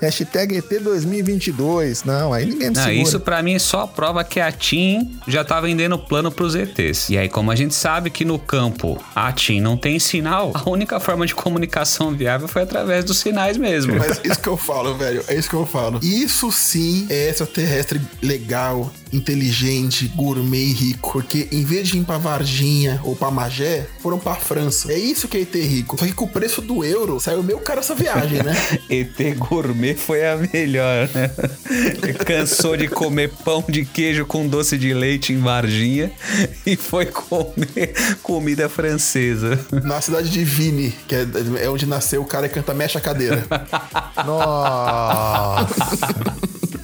[0.00, 2.04] hashtag ET 2022.
[2.04, 3.02] Não, aí ninguém me Não, segura.
[3.02, 7.08] isso pra mim é só prova que a TIM já tá vendendo plano pros ETs.
[7.08, 10.68] E aí, como a gente sabe que no campo a TIM não tem sinal, a
[10.68, 13.96] única forma de comunicação viável foi através dos sinais mesmo.
[13.96, 15.22] Mas isso que eu falo, velho.
[15.28, 16.00] É isso que eu falo.
[16.02, 21.12] Isso sim é extraterrestre legal, inteligente, gourmet e rico.
[21.12, 24.92] Porque em vez de ir pra Varginha ou pra Magé, foram pra França.
[24.92, 25.98] É isso que é ET rico.
[25.98, 28.54] Só que com o preço do euro, saiu meio caro essa viagem, né?
[28.90, 31.30] ET Gourmet foi a melhor, né?
[32.24, 36.12] Cansou de comer pão de queijo com doce de leite em Varginha
[36.66, 39.58] e foi comer comida francesa.
[39.84, 41.26] Na cidade de Vini, que é,
[41.62, 43.44] é onde nasceu o cara que canta Mexe a Cadeira.
[44.24, 45.66] Nossa!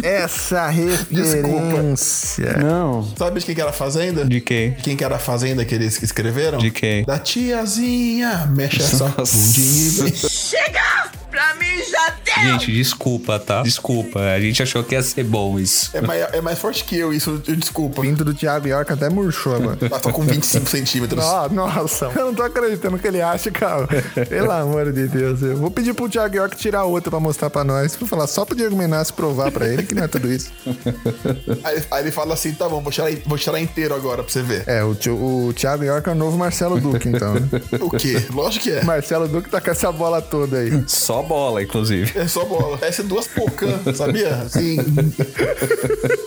[0.02, 2.56] Essa referência.
[2.58, 3.08] Não.
[3.16, 4.24] Sabe de quem que era a fazenda?
[4.24, 4.72] De quem?
[4.72, 6.58] De quem que era a fazenda que eles escreveram?
[6.58, 7.04] De quem?
[7.04, 8.46] Da tiazinha.
[8.46, 10.12] Mexe essa bundinha.
[10.28, 11.21] Chega!
[11.42, 12.52] Pra mim já deu!
[12.52, 13.62] Gente, desculpa, tá?
[13.62, 14.20] Desculpa.
[14.20, 15.90] A gente achou que ia ser bom isso.
[15.94, 18.00] É mais, é mais forte que eu, isso, eu desculpa.
[18.02, 19.76] Pinto do Thiago York até murchou agora.
[19.80, 21.24] Ela tá com 25 centímetros.
[21.24, 23.86] No- Nossa, eu não tô acreditando que ele acha, cara.
[24.28, 25.42] Pelo amor de Deus.
[25.42, 27.96] Eu vou pedir pro Thiago York tirar outra pra mostrar pra nós.
[27.96, 30.50] Vou falar só pro Diego Menace provar pra ele que não é tudo isso.
[31.64, 34.42] Aí, aí ele fala assim: tá bom, vou tirar, vou tirar inteiro agora pra você
[34.42, 34.64] ver.
[34.66, 34.96] É, o,
[35.48, 37.34] o Thiago York é o novo Marcelo Duque, então.
[37.34, 37.48] né?
[37.80, 38.22] O quê?
[38.30, 38.82] Lógico que é.
[38.84, 40.82] Marcelo Duque tá com essa bola toda aí.
[40.86, 42.12] Só bola, inclusive.
[42.18, 42.76] É só bola.
[42.76, 44.34] Parece duas pocã, sabia?
[44.36, 44.76] Assim.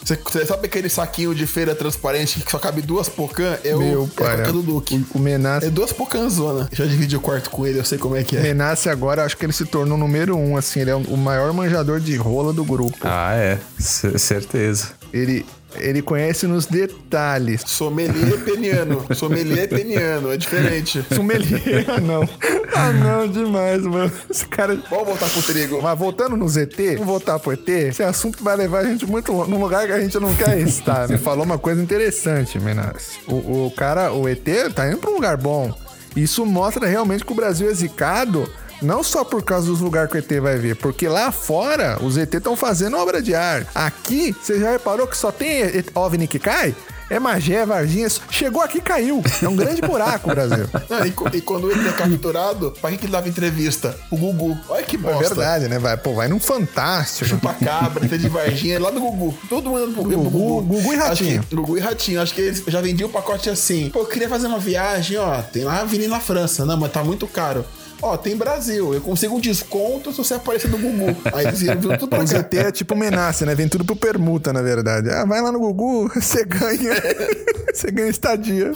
[0.04, 3.58] Você, você sabe aquele saquinho de feira transparente que só cabe duas pocã?
[3.64, 4.34] É o, Meu é pai.
[4.34, 5.06] a pocã do Duque.
[5.14, 5.68] O Menace.
[5.68, 6.68] É duas pocãzona.
[6.72, 8.42] Já dividi o quarto com ele, eu sei como é que é.
[8.42, 10.82] Menace agora, acho que ele se tornou o número um, assim.
[10.82, 12.98] Ele é o maior manjador de rola do grupo.
[13.02, 13.60] Ah, é.
[13.80, 14.90] C- certeza.
[15.14, 15.46] Ele,
[15.80, 17.62] ele conhece nos detalhes.
[17.66, 19.06] Sommelier peniano.
[19.16, 21.06] Sommelier peniano, é diferente.
[21.14, 22.28] Sommelier, não.
[22.74, 24.12] Ah, não, demais, mano.
[24.30, 24.76] Esse cara.
[24.90, 25.82] Vamos voltar pro trigo.
[25.82, 27.68] Mas voltando no ZT, vamos voltar pro ET.
[27.68, 30.60] Esse assunto vai levar a gente muito longe, num lugar que a gente não quer
[30.60, 31.08] estar.
[31.08, 33.12] Você falou uma coisa interessante, Menas.
[33.28, 35.74] O, o cara, o ET, tá indo pra um lugar bom.
[36.16, 38.50] Isso mostra realmente que o Brasil é zicado.
[38.82, 42.18] Não só por causa dos lugares que o ET vai ver, porque lá fora os
[42.18, 43.68] ET estão fazendo obra de arte.
[43.74, 45.62] Aqui, você já reparou que só tem
[45.94, 46.76] OVNI que cai?
[47.08, 48.08] é Magé, é Varginha.
[48.32, 49.22] Chegou aqui caiu.
[49.40, 50.68] É um grande buraco, Brasil.
[50.90, 53.96] Não, e, e quando ele é capturado, pra que ele dava entrevista?
[54.10, 54.58] O Gugu.
[54.68, 55.36] Olha que É bosta.
[55.36, 55.78] verdade, né?
[55.78, 57.30] Vai, pô, vai num fantástico.
[57.30, 59.38] Chupa cabra, tem de Varginha, lá do Gugu.
[59.48, 60.30] Todo mundo pro Gugu.
[60.30, 61.44] Gugu, Gugu e Ratinho.
[61.44, 62.20] que- Gugu e Ratinho.
[62.22, 63.90] Acho que eles já vendiam o pacote assim.
[63.92, 65.44] Pô, eu queria fazer uma viagem, ó.
[65.44, 66.66] Tem lá a Avenida na França.
[66.66, 67.64] Não, mas tá muito caro.
[68.02, 68.94] Ó, tem Brasil.
[68.94, 71.16] Eu consigo um desconto se você aparecer do Gugu.
[71.34, 72.40] Aí eles iam tudo pra O cá.
[72.42, 73.56] ZT é tipo menace, né?
[73.56, 75.10] Vem tudo pro permuta, na verdade.
[75.10, 76.94] Ah, vai lá no Gugu, você ganha.
[77.76, 78.72] Você ganha estadia.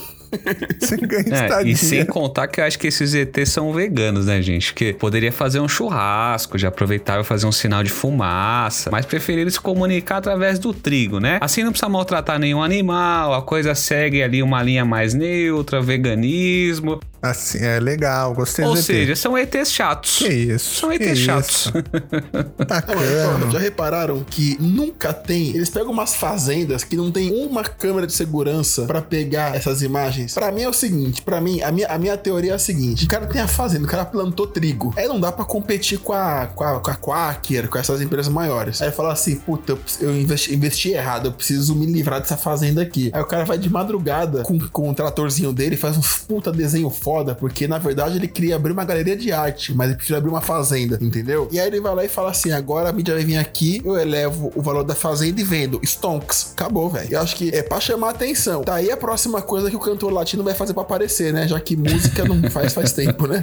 [0.78, 1.72] Você ganha É, estadia.
[1.72, 4.74] e sem contar que eu acho que esses ETs são veganos, né, gente?
[4.74, 9.50] Que poderia fazer um churrasco, já aproveitava e fazer um sinal de fumaça, mas preferiram
[9.50, 11.38] se comunicar através do trigo, né?
[11.40, 17.00] Assim não precisa maltratar nenhum animal, a coisa segue ali uma linha mais neutra, veganismo.
[17.22, 20.18] Assim, é legal, gostei Ou seja, são ETs chatos.
[20.18, 20.80] Que isso?
[20.80, 21.72] São ETs chatos.
[22.58, 23.52] Bacana.
[23.52, 25.50] já repararam que nunca tem.
[25.50, 30.34] Eles pegam umas fazendas que não tem uma câmera de segurança pra pegar essas imagens.
[30.34, 33.06] Pra mim é o seguinte: pra mim, a minha, a minha teoria é a seguinte:
[33.06, 34.94] o cara tem a fazenda, o cara plantou trigo.
[34.96, 38.32] Aí não dá pra competir com a, com a, com a Quaker, com essas empresas
[38.32, 38.82] maiores.
[38.82, 43.12] Aí fala assim: puta, eu, investi, investi errado, eu preciso me livrar dessa fazenda aqui.
[43.14, 46.52] Aí o cara vai de madrugada com, com o tratorzinho dele e faz um puta
[46.52, 50.20] desenho foda, porque na verdade ele queria abrir uma galeria de arte, mas ele precisa
[50.20, 51.50] abrir uma fazenda, entendeu?
[51.52, 53.98] E aí ele vai lá e fala assim: agora a mídia vai vir aqui, eu
[53.98, 55.82] elevo o valor da fazenda e vendo.
[55.84, 56.52] Stonks.
[56.54, 57.08] Acabou, velho.
[57.12, 58.62] Eu acho que é pra chamar atenção.
[58.62, 61.48] Tá aí a próxima coisa que o cantor latino vai fazer pra aparecer, né?
[61.48, 63.42] Já que música não faz faz tempo, né?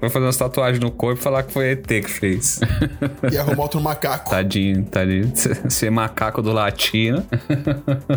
[0.00, 2.60] Vai fazer umas tatuagens no corpo e falar que foi ET que fez.
[3.30, 4.30] E arrumar outro macaco.
[4.30, 5.30] Tadinho, tadinho.
[5.68, 7.22] Ser macaco do latino.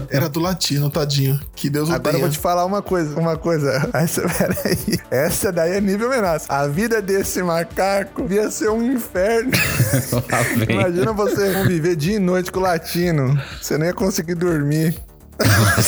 [0.09, 1.37] Era do latino, tadinho.
[1.53, 2.23] Que Deus o Agora eu tenha.
[2.25, 3.89] vou te falar uma coisa, uma coisa.
[3.93, 4.99] Essa, peraí.
[5.11, 6.45] Essa daí é nível ameaça.
[6.51, 9.51] A vida desse macaco ia ser um inferno.
[10.69, 13.39] Imagina você conviver dia e noite com o latino.
[13.61, 14.99] Você nem ia conseguir dormir.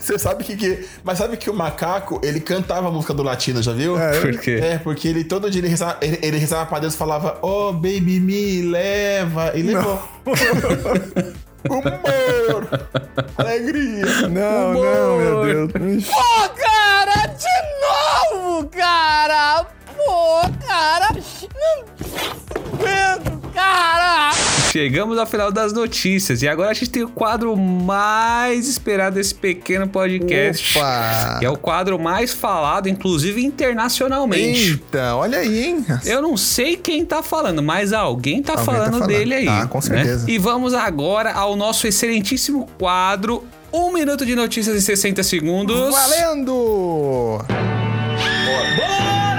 [0.00, 0.86] Você sabe que, que.
[1.02, 3.98] Mas sabe que o macaco, ele cantava a música do latino, já viu?
[3.98, 4.60] É, Por quê?
[4.62, 7.72] É, porque ele todo dia ele rezava, ele, ele rezava pra Deus e falava, oh
[7.72, 9.52] baby, me leva.
[9.56, 10.00] E levou.
[11.70, 12.68] Humor!
[13.38, 14.28] Alegria!
[14.28, 16.06] Não, não, meu Deus.
[16.08, 19.64] Pô, cara, de novo, cara!
[19.96, 21.08] Pô, cara!
[21.54, 21.84] Não
[22.74, 24.33] aguento, cara!
[24.74, 29.32] Chegamos ao final das notícias e agora a gente tem o quadro mais esperado desse
[29.32, 30.76] pequeno podcast.
[30.76, 31.36] Opa!
[31.38, 34.72] Que é o quadro mais falado, inclusive internacionalmente.
[34.72, 35.86] Eita, olha aí, hein?
[36.04, 39.06] Eu não sei quem tá falando, mas alguém tá, Alguém tá falando, falando.
[39.06, 39.46] dele aí.
[39.46, 39.82] Ah, com né?
[39.82, 40.28] certeza.
[40.28, 43.44] E vamos agora ao nosso excelentíssimo quadro.
[43.72, 45.94] Um minuto de notícias em 60 segundos.
[45.94, 47.44] Valendo!
[47.46, 49.33] Quero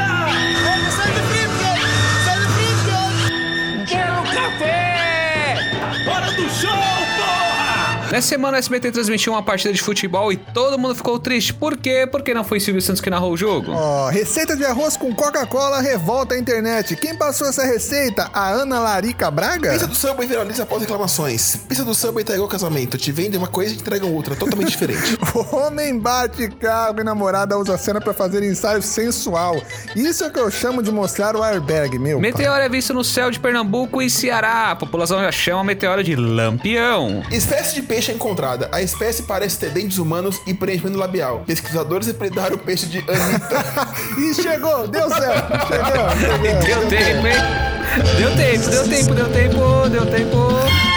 [8.16, 11.54] Nessa semana o SBT transmitiu uma partida de futebol e todo mundo ficou triste.
[11.54, 12.08] Por quê?
[12.10, 13.74] Porque não foi Silvio Santos que narrou o jogo.
[13.74, 16.96] Ó, receita de arroz com Coca-Cola revolta a internet.
[16.96, 18.30] Quem passou essa receita?
[18.34, 19.74] A Ana Larica Braga?
[19.74, 21.58] Pizza do Subway viraliza após reclamações.
[21.68, 22.98] Pizza do Subway tá igual casamento.
[22.98, 25.18] Te vende uma coisa e te entregam outra, totalmente diferente.
[25.52, 29.62] Homem bate carro e namorada usa a cena pra fazer ensaio sensual.
[29.94, 32.22] Isso é que eu chamo de mostrar o airbag, meu.
[32.22, 32.32] pai.
[32.32, 34.72] Meteoro é visto no céu de Pernambuco e Ceará.
[34.72, 37.22] A população já chama a meteoro de lampião.
[37.30, 38.70] Espécie de peixe é encontrada.
[38.72, 41.44] A espécie parece ter dentes humanos e preenchimento labial.
[41.46, 43.66] Pesquisadores repredaram o peixe de Anitta.
[44.18, 45.68] Ih, chegou, deu certo.
[45.68, 46.66] Chegou, chegou.
[46.66, 47.76] Deu tempo, hein?
[48.18, 50.96] Deu tempo, deu tempo, deu tempo, deu tempo.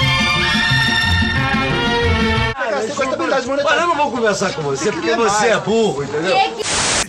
[3.65, 6.37] Mas eu não vou conversar com você porque você é burro, entendeu?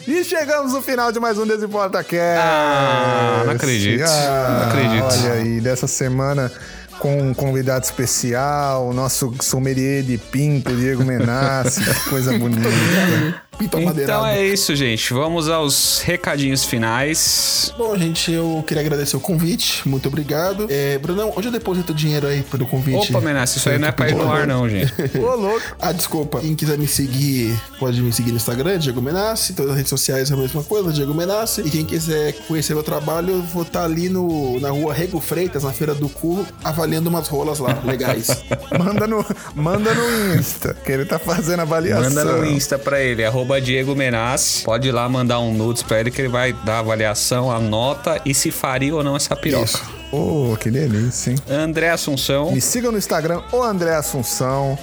[0.08, 2.42] E chegamos no final de mais um Desimporta Cast.
[2.42, 5.06] Ah, não acredito, não acredito.
[5.06, 6.52] Olha aí, dessa semana
[7.00, 12.70] com um convidado especial, o nosso sommelier de pinto, Diego Menassi, coisa bonita.
[13.60, 15.13] Pinto Então é isso, gente.
[15.13, 17.74] Vamos aos recadinhos finais.
[17.78, 19.88] Bom, gente, eu queria agradecer o convite.
[19.88, 20.65] Muito obrigado.
[20.69, 23.12] É, Brunão, onde eu deposito o dinheiro aí pelo convite?
[23.12, 24.93] Opa, Menassi, isso aí não é pra ir no ar, não, gente.
[25.19, 25.62] Ô, louco.
[25.78, 26.39] Ah, desculpa.
[26.39, 29.52] Quem quiser me seguir, pode me seguir no Instagram, Diego Menassi.
[29.52, 31.62] Todas as redes sociais é a mesma coisa, Diego Menassi.
[31.62, 35.65] E quem quiser conhecer meu trabalho, eu vou estar ali no, na rua Rego Freitas,
[35.65, 38.30] na Feira do Cu, avaliando umas rolas lá, legais.
[38.80, 42.04] Manda no, manda no Insta, que ele tá fazendo avaliação.
[42.04, 44.62] Manda no Insta pra ele, arroba Diego Menas.
[44.64, 47.60] Pode ir lá mandar um nudes pra ele que ele vai dar a avaliação, a
[47.60, 49.66] nota e se faria ou não essa piroca.
[49.66, 50.00] Isso.
[50.12, 51.38] Ô, que delícia, hein?
[51.50, 52.52] André Assunção.
[52.52, 54.78] Me siga no Instagram, o André Assunção.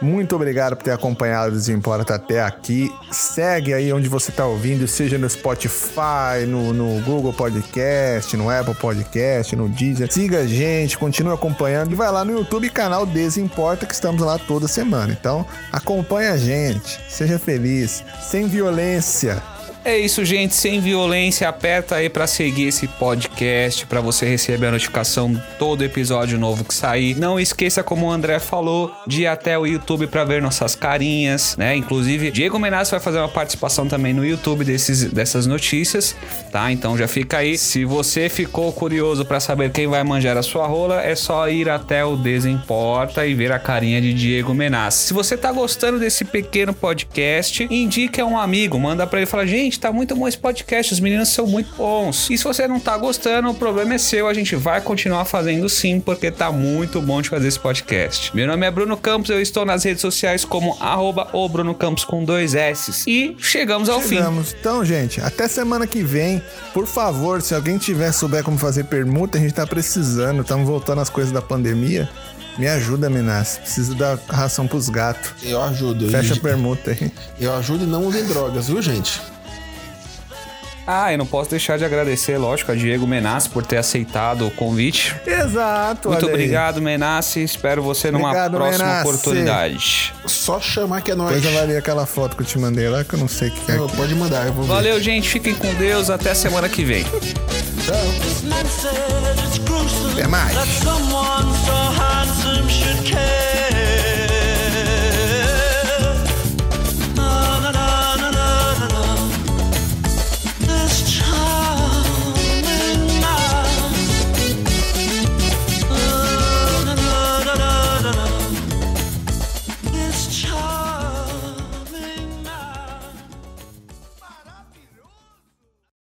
[0.00, 2.90] Muito obrigado por ter acompanhado o Desimporta até aqui.
[3.10, 8.74] Segue aí onde você tá ouvindo, seja no Spotify, no, no Google Podcast, no Apple
[8.74, 10.10] Podcast, no Deezer.
[10.10, 14.38] Siga a gente, continue acompanhando e vai lá no YouTube canal Desimporta que estamos lá
[14.38, 15.12] toda semana.
[15.12, 19.59] Então, acompanhe a gente, seja feliz, sem violência.
[19.82, 20.54] É isso, gente.
[20.54, 26.38] Sem violência, aperta aí para seguir esse podcast, para você receber a notificação todo episódio
[26.38, 27.16] novo que sair.
[27.16, 31.56] Não esqueça, como o André falou, de ir até o YouTube para ver nossas carinhas,
[31.56, 31.74] né?
[31.74, 36.14] Inclusive, Diego Menas vai fazer uma participação também no YouTube desses, dessas notícias,
[36.52, 36.70] tá?
[36.70, 37.56] Então já fica aí.
[37.56, 41.70] Se você ficou curioso para saber quem vai manjar a sua rola, é só ir
[41.70, 44.92] até o Desimporta e ver a carinha de Diego Menas.
[44.92, 49.30] Se você tá gostando desse pequeno podcast, indique a um amigo, manda para ele e
[49.30, 52.28] fala: gente, tá muito bom esse podcast, os meninos são muito bons.
[52.28, 55.68] E se você não tá gostando, o problema é seu, a gente vai continuar fazendo
[55.68, 58.34] sim, porque tá muito bom de fazer esse podcast.
[58.34, 62.04] Meu nome é Bruno Campos, eu estou nas redes sociais como arroba o Bruno Campos
[62.04, 63.04] com dois S.
[63.08, 64.50] E chegamos ao Chegamos.
[64.50, 64.56] fim.
[64.58, 66.42] Então, gente, até semana que vem.
[66.74, 70.42] Por favor, se alguém tiver souber como fazer permuta, a gente tá precisando.
[70.42, 72.08] Estamos voltando às coisas da pandemia.
[72.58, 73.58] Me ajuda, Minas.
[73.58, 75.30] Preciso dar ração pros gatos.
[75.42, 76.10] Eu ajudo.
[76.10, 77.10] Fecha a permuta aí.
[77.40, 79.20] Eu ajudo e não usem drogas, viu, gente?
[80.86, 84.50] Ah, eu não posso deixar de agradecer, lógico, a Diego Menassi por ter aceitado o
[84.50, 85.14] convite.
[85.26, 86.08] Exato.
[86.08, 87.42] Muito obrigado, Menassi.
[87.42, 89.08] Espero você numa Obrigado, próxima Menassi.
[89.08, 90.14] oportunidade.
[90.26, 91.40] Só chamar que é nóis.
[91.40, 93.52] Depois eu ler aquela foto que eu te mandei lá, que eu não sei o
[93.52, 93.76] que é.
[93.76, 94.72] Não, pode mandar, eu vou ver.
[94.72, 95.28] Valeu, gente.
[95.28, 96.10] Fiquem com Deus.
[96.10, 97.04] Até semana que vem.
[100.12, 100.56] Até mais.